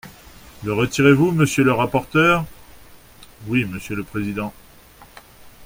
Le 0.63 0.73
retirez-vous, 0.73 1.31
monsieur 1.31 1.63
le 1.63 1.73
rapporteur? 1.73 2.43
Oui, 3.45 3.65
monsieur 3.65 3.95
le 3.95 4.03
président. 4.03 4.51